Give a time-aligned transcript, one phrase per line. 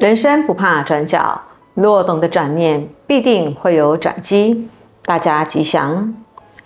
[0.00, 1.38] 人生不怕转角，
[1.74, 4.66] 若懂得转念，必定会有转机。
[5.04, 6.14] 大家吉祥。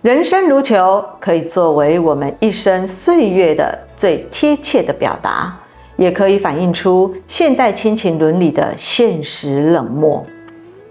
[0.00, 5.58] 人生如球，可以作为我们一生岁月的最贴切的表达，
[5.96, 10.24] 也可以反映出现代亲情伦理的现实冷漠。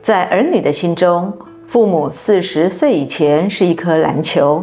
[0.01, 1.31] 在儿女的心中，
[1.65, 4.61] 父母四十岁以前是一颗篮球，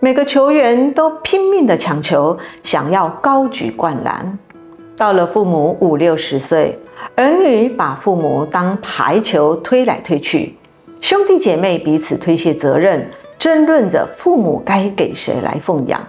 [0.00, 4.38] 每个球员都拼命的抢球，想要高举灌篮。
[4.98, 6.78] 到了父母五六十岁，
[7.16, 10.54] 儿女把父母当排球推来推去，
[11.00, 16.06] 兄弟姐妹彼此推卸责任，争论着父母该给谁来奉养。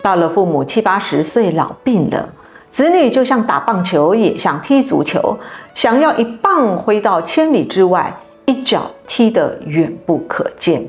[0.00, 2.32] 到了父母七八十岁老病了，
[2.70, 5.38] 子女就像打棒球，也像踢足球，
[5.74, 8.10] 想要一棒挥到千里之外，
[8.46, 10.82] 一脚踢得远不可见。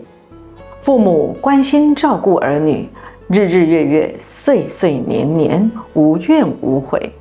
[0.79, 2.87] 父母关心照顾儿女，
[3.27, 7.11] 日日月月，岁岁年年，无怨无悔。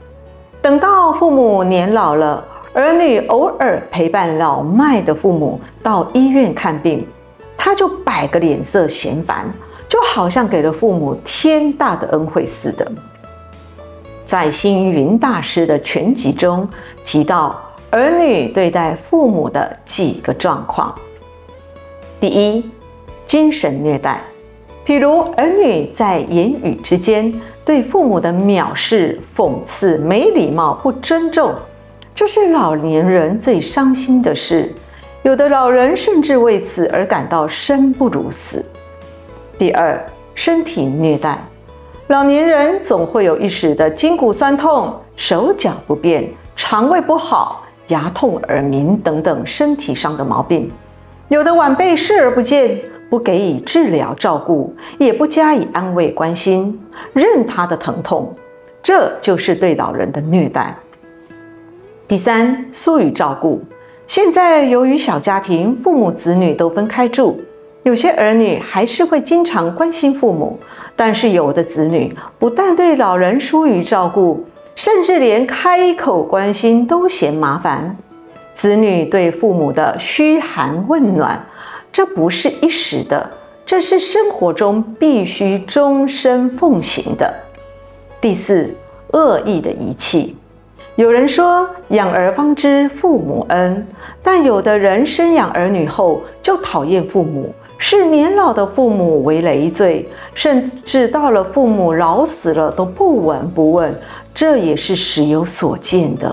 [0.69, 7.09] 等到父母年老了，儿女偶尔陪伴老迈的父母到医院看病，
[7.57, 9.49] 他就摆个脸色嫌烦，
[9.89, 12.87] 就好像给了父母天大的恩惠似的。
[14.27, 16.69] 在星云大师的全集中
[17.03, 17.59] 提到
[17.91, 20.95] 儿女对待父母的几个状况：
[22.21, 22.71] 第一，
[23.25, 24.23] 精神虐待。
[24.89, 27.31] 譬如儿女在言语之间
[27.63, 31.55] 对父母的藐视、讽刺、没礼貌、不尊重，
[32.15, 34.75] 这是老年人最伤心的事。
[35.25, 38.65] 有的老人甚至为此而感到生不如死。
[39.59, 40.03] 第二，
[40.35, 41.37] 身体虐待，
[42.07, 50.71] 老年人总会有一时的筋骨酸痛、手脚不便、肠胃不好、牙痛、耳鸣等等身体上的毛病。
[51.29, 52.81] 有的晚辈视而不见。
[53.11, 56.79] 不给予治疗照顾，也不加以安慰关心，
[57.13, 58.35] 任他的疼痛，
[58.83, 60.77] 这就是对老人的虐待。
[62.07, 63.63] 第三，疏于照顾。
[64.07, 67.39] 现在由于小家庭，父母子女都分开住，
[67.83, 70.59] 有些儿女还是会经常关心父母，
[70.97, 74.45] 但是有的子女不但对老人疏于照顾，
[74.75, 77.97] 甚至连开口关心都嫌麻烦。
[78.53, 81.43] 子女对父母的嘘寒问暖。
[81.99, 83.29] 这不是一时的，
[83.67, 87.35] 这是生活中必须终身奉行的。
[88.21, 88.73] 第四，
[89.11, 90.37] 恶意的遗弃。
[90.95, 93.85] 有人说“养儿方知父母恩”，
[94.23, 103.93] 但有的人生养儿女后就讨厌父母，视年老的父母为累赘，甚至到了父母老死了都不闻不问，
[104.33, 106.33] 这也是时有所见的。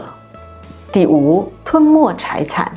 [0.91, 2.71] 第五，吞没财产。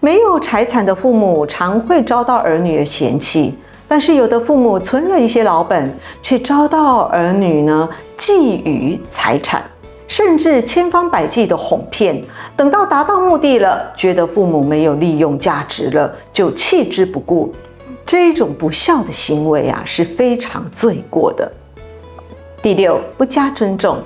[0.00, 3.52] 没有财产的父母常会遭到儿女的嫌弃，
[3.88, 5.92] 但是有的父母存了一些老本，
[6.22, 8.32] 却遭到儿女呢觊
[8.62, 9.60] 觎财产，
[10.06, 12.22] 甚至千方百计的哄骗。
[12.56, 17.52] 等到达到目的了，觉得父母没有利用价值了，就弃之不顾。
[18.06, 21.50] 这一种不孝的行为啊，是非常罪过的。
[22.62, 23.98] 第六，不加尊重。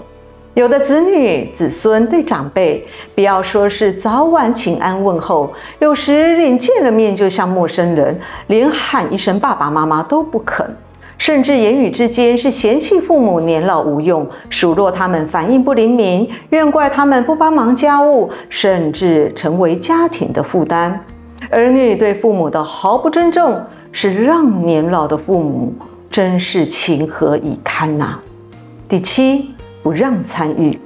[0.54, 10.66] 有的子女子孙对长辈，不要说是早晚请安问候，有时连见了面就像陌生人，连喊一声爸爸妈妈都不肯，
[11.16, 21.02] 甚至言语之间是嫌弃父母年老无用，数落他们反应不灵敏，怨怪他们不帮忙家务，甚至成为家庭的负担。
[21.48, 23.58] 儿女对父母的毫不尊重，
[23.90, 25.72] 是让年老的父母
[26.10, 28.18] 真是情何以堪呐！
[28.86, 29.54] 第七。
[29.82, 30.78] 不让参与，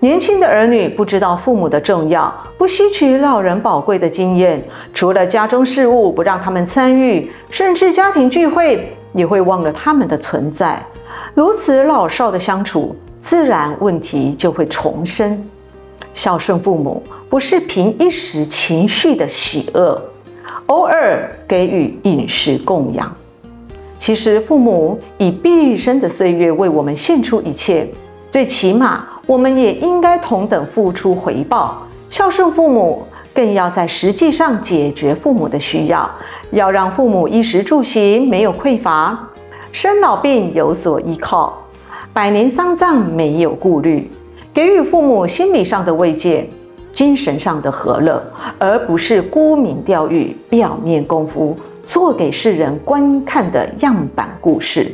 [0.00, 4.62] 年轻的儿女不知道父母的重要，不吸取老人宝贵的经验，
[4.92, 10.84] 除了家中事务不让他们参与，甚至家庭聚会也会忘了他们的存在。
[11.34, 15.42] 如此老少的相处，自然问题就会重生。
[16.12, 20.00] 孝顺父母不是凭一时情绪的喜恶，
[20.66, 23.10] 偶尔给予饮食供养。
[23.98, 27.88] 其实父母以毕生的岁月为我们献出一切。
[28.34, 31.86] 最起码，我们也应该同等付出回报。
[32.10, 36.10] 孝顺父母，更要在实际上解决父母的需要，
[36.50, 39.16] 要让父母衣食住行没有匮乏，
[39.70, 41.56] 生老病有所依靠，
[42.12, 44.10] 百年丧葬没有顾虑，
[44.52, 46.50] 给予父母心理上的慰藉，
[46.90, 48.20] 精神上的和乐，
[48.58, 51.54] 而不是沽名钓誉、表面功夫，
[51.84, 54.92] 做给世人观看的样板故事。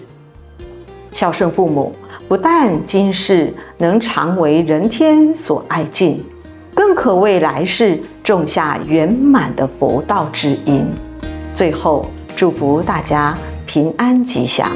[1.10, 1.94] 孝顺父母。
[2.28, 6.24] 不但今世能常为人天所爱敬，
[6.74, 10.86] 更可为来世种下圆满的佛道之因。
[11.52, 13.36] 最后，祝福大家
[13.66, 14.70] 平安吉祥。